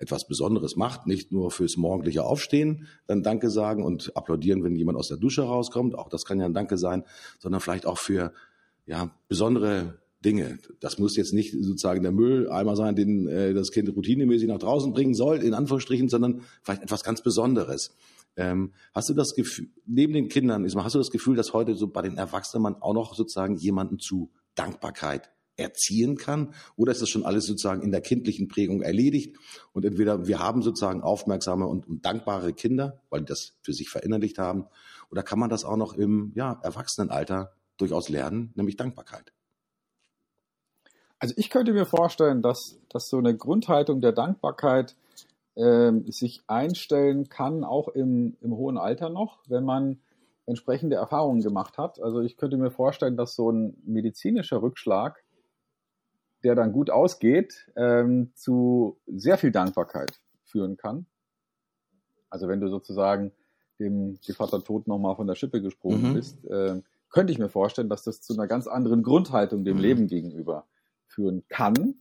[0.00, 4.98] etwas Besonderes macht, nicht nur fürs morgendliche Aufstehen, dann Danke sagen und applaudieren, wenn jemand
[4.98, 7.04] aus der Dusche rauskommt, auch das kann ja ein Danke sein,
[7.38, 8.32] sondern vielleicht auch für
[8.86, 10.58] ja, besondere Dinge.
[10.80, 14.92] Das muss jetzt nicht sozusagen der Mülleimer sein, den äh, das Kind routinemäßig nach draußen
[14.92, 17.94] bringen soll, in Anführungsstrichen, sondern vielleicht etwas ganz Besonderes.
[18.36, 21.88] Ähm, hast du das Gefühl, neben den Kindern, hast du das Gefühl, dass heute so
[21.88, 25.30] bei den Erwachsenen man auch noch sozusagen jemanden zu Dankbarkeit
[25.60, 26.54] erziehen kann?
[26.76, 29.36] Oder ist das schon alles sozusagen in der kindlichen Prägung erledigt?
[29.72, 34.38] Und entweder wir haben sozusagen aufmerksame und, dankbare Kinder, weil die das für sich verinnerlicht
[34.38, 34.66] haben,
[35.10, 39.32] oder kann man das auch noch im ja, Erwachsenenalter durchaus lernen, nämlich Dankbarkeit?
[41.18, 44.96] Also ich könnte mir vorstellen, dass, dass so eine Grundhaltung der Dankbarkeit
[45.56, 50.00] ähm, sich einstellen kann, auch im, im hohen Alter noch, wenn man
[50.46, 52.00] entsprechende Erfahrungen gemacht hat.
[52.00, 55.19] Also ich könnte mir vorstellen, dass so ein medizinischer Rückschlag
[56.44, 61.06] der dann gut ausgeht, ähm, zu sehr viel Dankbarkeit führen kann.
[62.28, 63.32] Also wenn du sozusagen
[63.78, 66.14] dem Vater Tod nochmal von der Schippe gesprungen mhm.
[66.14, 69.82] bist, äh, könnte ich mir vorstellen, dass das zu einer ganz anderen Grundhaltung dem mhm.
[69.82, 70.66] Leben gegenüber
[71.06, 71.96] führen kann,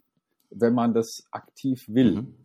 [0.51, 2.21] wenn man das aktiv will.
[2.21, 2.35] Mhm.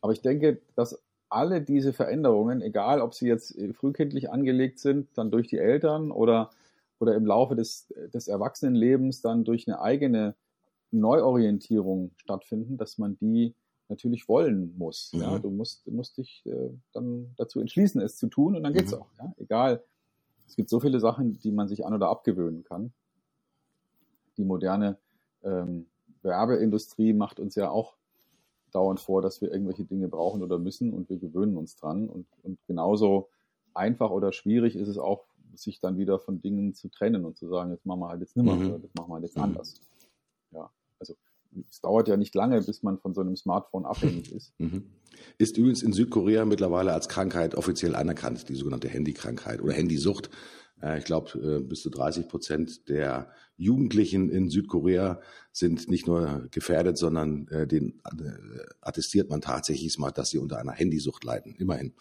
[0.00, 5.30] Aber ich denke, dass alle diese Veränderungen, egal ob sie jetzt frühkindlich angelegt sind, dann
[5.30, 6.50] durch die Eltern oder,
[6.98, 10.34] oder im Laufe des, des Erwachsenenlebens dann durch eine eigene
[10.90, 13.54] Neuorientierung stattfinden, dass man die
[13.88, 15.12] natürlich wollen muss.
[15.12, 15.20] Mhm.
[15.20, 18.72] Ja, du musst, du musst dich äh, dann dazu entschließen, es zu tun und dann
[18.72, 18.98] geht's mhm.
[18.98, 19.08] auch.
[19.18, 19.34] Ja?
[19.38, 19.84] Egal.
[20.46, 22.92] Es gibt so viele Sachen, die man sich an- oder abgewöhnen kann.
[24.36, 24.98] Die moderne
[25.42, 25.86] ähm,
[26.22, 27.94] Werbeindustrie macht uns ja auch
[28.72, 32.08] dauernd vor, dass wir irgendwelche Dinge brauchen oder müssen und wir gewöhnen uns dran.
[32.08, 33.28] Und, und genauso
[33.74, 35.24] einfach oder schwierig ist es auch
[35.54, 38.36] sich dann wieder von Dingen zu trennen und zu sagen, jetzt machen wir halt jetzt
[38.36, 38.68] nimmer mhm.
[38.68, 39.42] oder das machen wir halt jetzt mhm.
[39.42, 39.80] anders.
[40.52, 41.16] Ja, also
[41.68, 44.52] es dauert ja nicht lange, bis man von so einem Smartphone abhängig ist.
[44.58, 44.84] Mhm.
[45.38, 50.30] Ist übrigens in Südkorea mittlerweile als Krankheit offiziell anerkannt, die sogenannte Handykrankheit oder Handysucht.
[50.82, 55.20] Äh, ich glaube, äh, bis zu 30 Prozent der Jugendlichen in Südkorea
[55.52, 58.00] sind nicht nur gefährdet, sondern äh, den
[58.80, 61.54] attestiert man tatsächlich mal, dass sie unter einer Handysucht leiden.
[61.56, 61.94] Immerhin.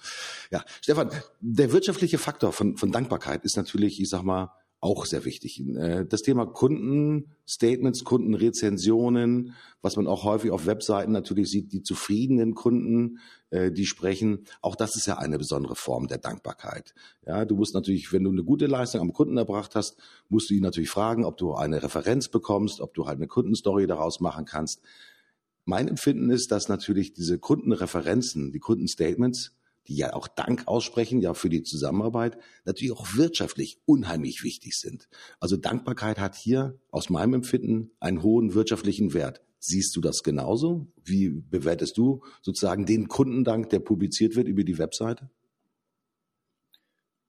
[0.51, 1.09] Ja, Stefan,
[1.41, 5.59] der wirtschaftliche Faktor von, von Dankbarkeit ist natürlich, ich sag mal, auch sehr wichtig.
[5.59, 12.55] Äh, das Thema Kundenstatements, Kundenrezensionen, was man auch häufig auf Webseiten natürlich sieht, die zufriedenen
[12.55, 16.93] Kunden, äh, die sprechen, auch das ist ja eine besondere Form der Dankbarkeit.
[17.25, 19.97] Ja, du musst natürlich, wenn du eine gute Leistung am Kunden erbracht hast,
[20.29, 23.87] musst du ihn natürlich fragen, ob du eine Referenz bekommst, ob du halt eine Kundenstory
[23.87, 24.81] daraus machen kannst.
[25.65, 29.53] Mein Empfinden ist, dass natürlich diese Kundenreferenzen, die Kundenstatements
[29.89, 35.09] die ja auch Dank aussprechen, ja für die Zusammenarbeit, natürlich auch wirtschaftlich unheimlich wichtig sind.
[35.39, 39.41] Also Dankbarkeit hat hier aus meinem Empfinden einen hohen wirtschaftlichen Wert.
[39.59, 40.87] Siehst du das genauso?
[41.03, 45.29] Wie bewertest du sozusagen den Kundendank, der publiziert wird über die Webseite?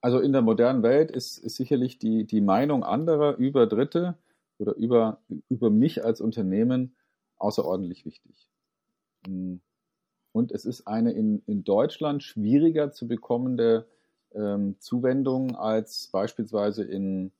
[0.03, 4.17] Also in der modernen Welt ist, ist sicherlich die, die Meinung anderer über Dritte
[4.59, 6.95] oder über, über mich als Unternehmen
[7.37, 8.49] außerordentlich wichtig.
[9.27, 9.61] Hm.
[10.33, 13.87] Und es ist eine in, in Deutschland schwieriger zu bekommende
[14.33, 17.33] ähm, Zuwendung als beispielsweise in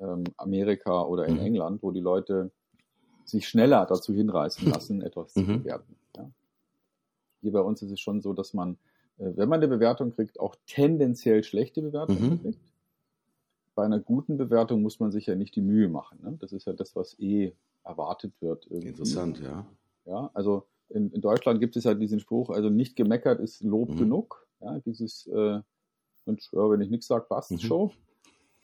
[0.00, 1.46] ähm, Amerika oder in mhm.
[1.46, 2.50] England, wo die Leute
[3.24, 5.62] sich schneller dazu hinreißen lassen, etwas zu mhm.
[5.62, 5.96] bewerten.
[6.16, 6.30] Ja.
[7.40, 8.76] Hier bei uns ist es schon so, dass man,
[9.18, 12.42] äh, wenn man eine Bewertung kriegt, auch tendenziell schlechte Bewertungen mhm.
[12.42, 12.60] kriegt.
[13.74, 16.18] Bei einer guten Bewertung muss man sich ja nicht die Mühe machen.
[16.22, 16.36] Ne?
[16.40, 18.66] Das ist ja das, was eh erwartet wird.
[18.66, 18.88] Irgendwie.
[18.88, 19.64] Interessant, ja.
[20.04, 23.90] Ja, also in, in, Deutschland gibt es ja diesen Spruch, also nicht gemeckert ist Lob
[23.90, 23.96] mhm.
[23.96, 24.46] genug.
[24.60, 25.60] Ja, dieses, äh,
[26.24, 27.58] und wenn ich nichts sage, passt mhm.
[27.58, 27.90] schon.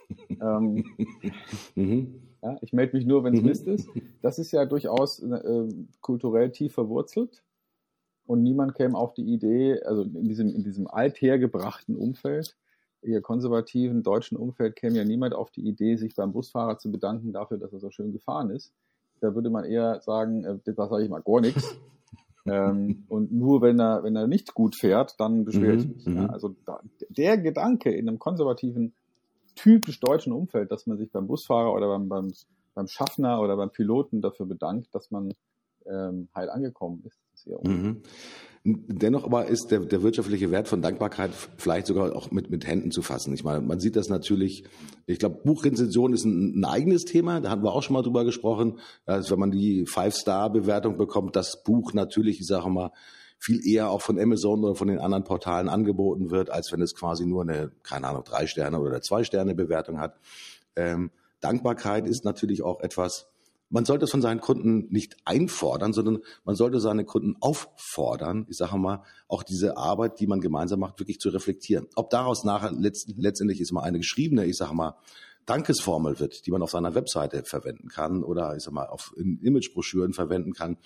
[0.40, 0.84] ähm,
[1.74, 2.22] mhm.
[2.42, 3.46] ja, ich melde mich nur, wenn es mhm.
[3.46, 3.88] Mist ist.
[4.22, 5.68] Das ist ja durchaus äh,
[6.00, 7.42] kulturell tief verwurzelt.
[8.26, 12.56] Und niemand käme auf die Idee, also in diesem, in diesem althergebrachten Umfeld,
[13.00, 17.32] eher konservativen deutschen Umfeld, käme ja niemand auf die Idee, sich beim Busfahrer zu bedanken
[17.32, 18.74] dafür, dass er so schön gefahren ist.
[19.20, 21.76] Da würde man eher sagen, äh, da sage ich mal gar nichts.
[22.50, 26.04] Ähm, und nur wenn er, wenn er nicht gut fährt, dann beschwere ich mhm, mich.
[26.06, 26.12] Ja.
[26.12, 26.30] Mhm.
[26.30, 28.92] Also da, der Gedanke in einem konservativen,
[29.54, 32.32] typisch deutschen Umfeld, dass man sich beim Busfahrer oder beim, beim,
[32.74, 35.34] beim Schaffner oder beim Piloten dafür bedankt, dass man
[35.86, 38.02] ähm, heil angekommen ist, mhm.
[38.64, 42.90] Dennoch aber ist der, der wirtschaftliche Wert von Dankbarkeit vielleicht sogar auch mit, mit Händen
[42.90, 43.32] zu fassen.
[43.32, 44.64] Ich meine, man sieht das natürlich,
[45.06, 48.24] ich glaube, Buchrezension ist ein, ein eigenes Thema, da hatten wir auch schon mal drüber
[48.24, 52.90] gesprochen, dass wenn man die Five-Star-Bewertung bekommt, das Buch natürlich, ich sage mal,
[53.38, 56.94] viel eher auch von Amazon oder von den anderen Portalen angeboten wird, als wenn es
[56.94, 60.16] quasi nur eine, keine Ahnung, drei Sterne oder zwei Sterne Bewertung hat.
[60.76, 61.10] Ähm,
[61.40, 63.28] Dankbarkeit ist natürlich auch etwas,
[63.70, 68.56] man sollte es von seinen Kunden nicht einfordern, sondern man sollte seine Kunden auffordern, ich
[68.56, 71.86] sage mal, auch diese Arbeit, die man gemeinsam macht, wirklich zu reflektieren.
[71.94, 74.96] Ob daraus nachher letztendlich ist mal eine geschriebene, ich sage mal,
[75.48, 80.12] Dankesformel wird, die man auf seiner Webseite verwenden kann oder ich sag mal auf Imagebroschüren
[80.12, 80.76] verwenden kann.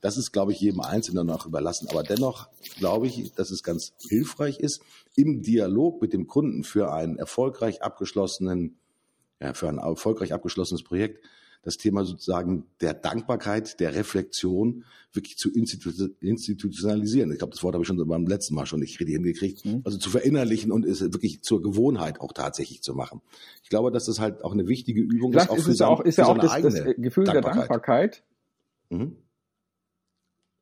[0.00, 1.86] Das ist, glaube ich, jedem Einzelnen noch überlassen.
[1.88, 2.48] Aber dennoch
[2.78, 4.82] glaube ich, dass es ganz hilfreich ist,
[5.14, 8.76] im Dialog mit dem Kunden für einen erfolgreich abgeschlossenen,
[9.40, 11.24] ja, für ein erfolgreich abgeschlossenes Projekt
[11.62, 17.32] das Thema sozusagen der Dankbarkeit, der Reflexion wirklich zu institutionalisieren.
[17.32, 19.64] Ich glaube, das Wort habe ich schon beim letzten Mal schon nicht richtig hingekriegt.
[19.64, 19.82] Mhm.
[19.84, 23.20] Also zu verinnerlichen und es wirklich zur Gewohnheit auch tatsächlich zu machen.
[23.62, 25.52] Ich glaube, dass das halt auch eine wichtige Übung Vielleicht ist.
[25.52, 27.34] Auch ist, es auch, ist ja auch das, das, Gefühl Dankbarkeit.
[27.34, 28.22] der Dankbarkeit.
[28.90, 29.16] Mhm.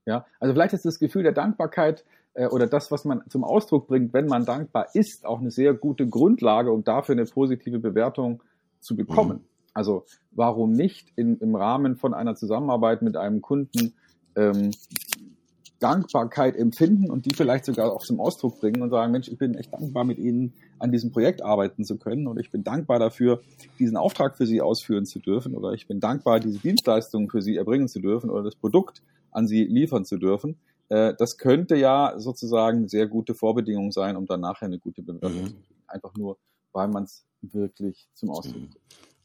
[0.06, 2.04] Ja, also vielleicht ist das Gefühl der Dankbarkeit
[2.35, 5.74] äh, oder das, was man zum Ausdruck bringt, wenn man dankbar ist, auch eine sehr
[5.74, 8.42] gute Grundlage, um dafür eine positive Bewertung
[8.80, 9.38] zu bekommen.
[9.38, 9.55] Mhm.
[9.76, 13.92] Also warum nicht in, im Rahmen von einer Zusammenarbeit mit einem Kunden
[14.34, 14.70] ähm,
[15.80, 19.54] Dankbarkeit empfinden und die vielleicht sogar auch zum Ausdruck bringen und sagen, Mensch, ich bin
[19.54, 23.42] echt dankbar, mit Ihnen an diesem Projekt arbeiten zu können und ich bin dankbar dafür,
[23.78, 27.56] diesen Auftrag für Sie ausführen zu dürfen oder ich bin dankbar, diese Dienstleistung für Sie
[27.56, 30.56] erbringen zu dürfen oder das Produkt an Sie liefern zu dürfen.
[30.88, 35.42] Äh, das könnte ja sozusagen sehr gute Vorbedingung sein, um dann nachher eine gute Bewertung
[35.42, 35.46] mhm.
[35.48, 35.82] zu kriegen.
[35.86, 36.38] Einfach nur,
[36.72, 38.78] weil man es wirklich zum Ausdruck bringt.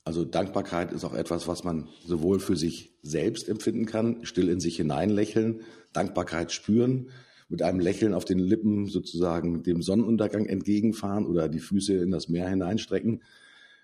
[0.03, 4.59] Also Dankbarkeit ist auch etwas, was man sowohl für sich selbst empfinden kann, still in
[4.59, 5.61] sich hineinlächeln,
[5.93, 7.09] Dankbarkeit spüren,
[7.49, 12.29] mit einem Lächeln auf den Lippen sozusagen dem Sonnenuntergang entgegenfahren oder die Füße in das
[12.29, 13.21] Meer hineinstrecken,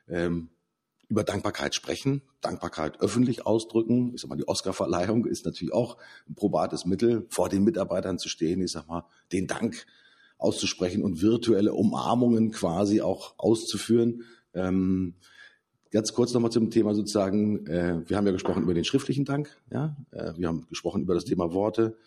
[0.07, 0.49] ähm,
[1.09, 4.13] über Dankbarkeit sprechen, Dankbarkeit öffentlich ausdrücken.
[4.15, 8.27] Ich sag mal, die Oscarverleihung ist natürlich auch ein probates Mittel, vor den Mitarbeitern zu
[8.27, 9.85] stehen, ich sag mal, den Dank
[10.37, 15.13] auszusprechen und virtuelle Umarmungen quasi auch auszuführen Ähm,
[15.91, 19.55] ganz kurz nochmal zum Thema sozusagen, äh, wir haben ja gesprochen über den schriftlichen Dank,
[19.71, 21.97] ja, äh, wir haben gesprochen über das Thema Worte.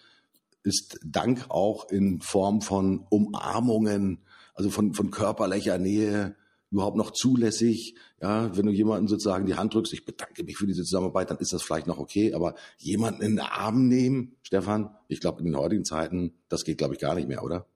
[0.62, 4.18] Ist Dank auch in Form von Umarmungen,
[4.54, 6.36] also von, von körperlicher Nähe,
[6.70, 7.94] überhaupt noch zulässig.
[8.20, 11.38] Ja, wenn du jemanden sozusagen die Hand drückst, ich bedanke mich für diese Zusammenarbeit, dann
[11.38, 12.34] ist das vielleicht noch okay.
[12.34, 16.78] Aber jemanden in den Arm nehmen, Stefan, ich glaube in den heutigen Zeiten, das geht
[16.78, 17.66] glaube ich gar nicht mehr, oder?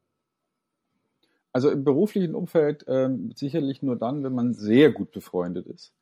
[1.55, 5.93] Also im beruflichen Umfeld äh, sicherlich nur dann, wenn man sehr gut befreundet ist.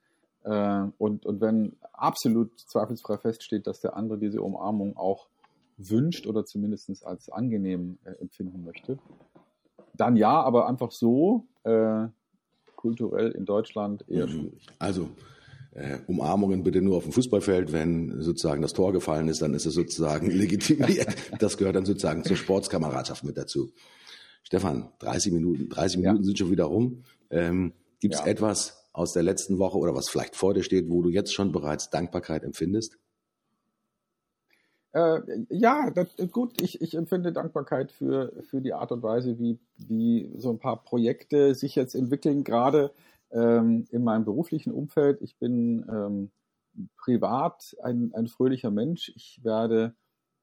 [0.44, 5.28] Äh, und, und wenn absolut zweifelsfrei feststeht, dass der andere diese Umarmung auch
[5.76, 8.98] wünscht oder zumindest als angenehm äh, empfinden möchte.
[9.94, 12.06] Dann ja, aber einfach so, äh,
[12.76, 14.30] kulturell in Deutschland eher mhm.
[14.30, 14.66] schwierig.
[14.78, 15.10] Also
[15.74, 19.66] äh, Umarmungen bitte nur auf dem Fußballfeld, wenn sozusagen das Tor gefallen ist, dann ist
[19.66, 21.14] es sozusagen legitimiert.
[21.38, 23.70] Das gehört dann sozusagen zur Sportskameradschaft mit dazu.
[24.42, 26.24] Stefan, 30 Minuten, 30 Minuten ja.
[26.24, 27.04] sind schon wieder rum.
[27.30, 28.26] Ähm, Gibt es ja.
[28.26, 31.52] etwas aus der letzten Woche oder was vielleicht vor dir steht, wo du jetzt schon
[31.52, 32.98] bereits Dankbarkeit empfindest?
[34.92, 39.58] Äh, ja, das, gut, ich, ich empfinde Dankbarkeit für, für die Art und Weise, wie,
[39.76, 42.92] wie so ein paar Projekte sich jetzt entwickeln, gerade
[43.30, 45.22] ähm, in meinem beruflichen Umfeld.
[45.22, 46.30] Ich bin ähm,
[46.98, 49.10] privat ein, ein fröhlicher Mensch.
[49.16, 49.94] Ich werde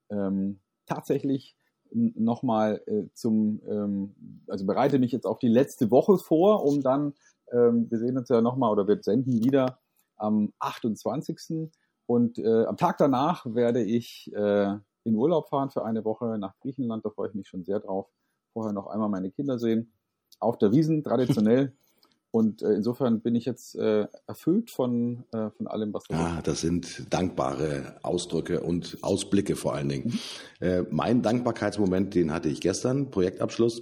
[0.10, 1.56] ähm, tatsächlich
[1.92, 7.14] nochmal äh, zum, ähm, also bereite mich jetzt auf die letzte Woche vor, um dann,
[7.52, 9.80] ähm, wir sehen uns ja nochmal oder wir senden wieder
[10.16, 11.70] am 28.
[12.06, 16.58] Und äh, am Tag danach werde ich äh, in Urlaub fahren für eine Woche nach
[16.60, 17.06] Griechenland.
[17.06, 18.08] Da freue ich mich schon sehr drauf.
[18.54, 19.94] Vorher noch einmal meine Kinder sehen.
[20.40, 21.74] Auf der Wiesen, traditionell.
[22.32, 26.38] Und äh, insofern bin ich jetzt äh, erfüllt von, äh, von allem, was du Ja,
[26.38, 30.20] ah, das sind dankbare Ausdrücke und Ausblicke vor allen Dingen.
[30.60, 30.68] Mhm.
[30.68, 33.82] Äh, mein Dankbarkeitsmoment, den hatte ich gestern, Projektabschluss.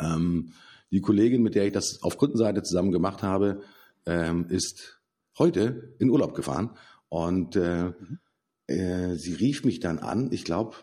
[0.00, 0.52] Ähm,
[0.92, 3.62] die Kollegin, mit der ich das auf Kundenseite zusammen gemacht habe,
[4.06, 5.00] ähm, ist
[5.38, 6.70] heute in Urlaub gefahren
[7.08, 8.18] und äh, mhm.
[8.68, 10.76] äh, sie rief mich dann an, ich glaube,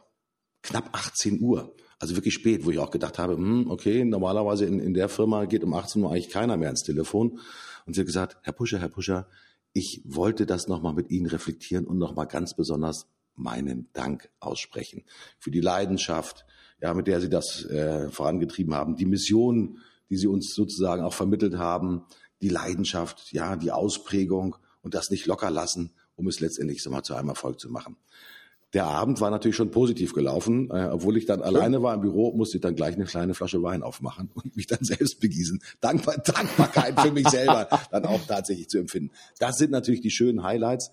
[0.62, 1.76] knapp 18 Uhr.
[2.04, 5.46] Also wirklich spät, wo ich auch gedacht habe, hm, okay, normalerweise in, in der Firma
[5.46, 7.39] geht um 18 Uhr eigentlich keiner mehr ins Telefon.
[7.86, 9.26] Und sie hat gesagt, Herr Puscher, Herr Puscher,
[9.72, 15.04] ich wollte das nochmal mit Ihnen reflektieren und nochmal ganz besonders meinen Dank aussprechen
[15.39, 16.46] für die Leidenschaft,
[16.82, 19.78] ja, mit der Sie das äh, vorangetrieben haben, die Mission,
[20.10, 22.04] die Sie uns sozusagen auch vermittelt haben,
[22.42, 27.04] die Leidenschaft, ja, die Ausprägung und das nicht locker lassen um es letztendlich so mal
[27.04, 27.98] zu einem Erfolg zu machen.
[28.73, 30.69] Der Abend war natürlich schon positiv gelaufen.
[30.71, 31.47] Äh, obwohl ich dann Schön.
[31.47, 34.67] alleine war im Büro, musste ich dann gleich eine kleine Flasche Wein aufmachen und mich
[34.67, 35.62] dann selbst begießen.
[35.79, 39.12] Dankbar, Dankbarkeit für mich selber dann auch tatsächlich zu empfinden.
[39.39, 40.91] Das sind natürlich die schönen Highlights.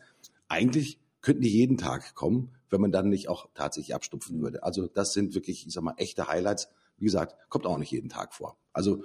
[0.48, 4.62] Eigentlich könnten die jeden Tag kommen, wenn man dann nicht auch tatsächlich abstupfen würde.
[4.62, 6.68] Also das sind wirklich, ich sag mal, echte Highlights.
[6.98, 8.56] Wie gesagt, kommt auch nicht jeden Tag vor.
[8.72, 9.04] Also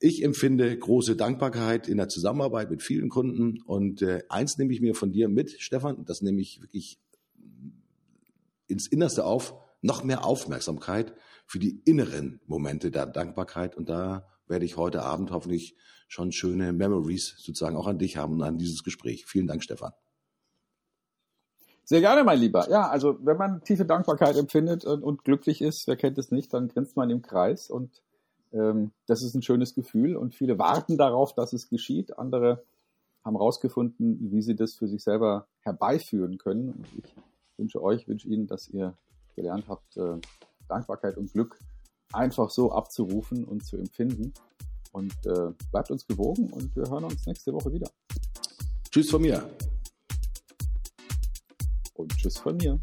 [0.00, 4.80] ich empfinde große Dankbarkeit in der Zusammenarbeit mit vielen Kunden und äh, eins nehme ich
[4.80, 6.98] mir von dir mit, Stefan, das nehme ich wirklich
[8.68, 11.14] ins Innerste auf, noch mehr Aufmerksamkeit
[11.46, 15.76] für die inneren Momente der Dankbarkeit und da werde ich heute Abend hoffentlich
[16.08, 19.26] schon schöne Memories sozusagen auch an dich haben und an dieses Gespräch.
[19.26, 19.92] Vielen Dank, Stefan.
[21.84, 22.68] Sehr gerne, mein Lieber.
[22.70, 26.52] Ja, also wenn man tiefe Dankbarkeit empfindet und, und glücklich ist, wer kennt es nicht,
[26.52, 28.02] dann grinst man im Kreis und
[28.52, 32.18] ähm, das ist ein schönes Gefühl und viele warten darauf, dass es geschieht.
[32.18, 32.64] Andere
[33.24, 36.70] haben herausgefunden, wie sie das für sich selber herbeiführen können.
[36.70, 37.14] Und ich
[37.58, 38.94] wünsche euch, wünsche Ihnen, dass ihr
[39.34, 40.16] gelernt habt, äh,
[40.68, 41.58] Dankbarkeit und Glück
[42.12, 44.32] einfach so abzurufen und zu empfinden.
[44.92, 47.90] Und äh, bleibt uns gewogen und wir hören uns nächste Woche wieder.
[48.90, 49.48] Tschüss von mir.
[51.94, 52.80] Und tschüss von mir.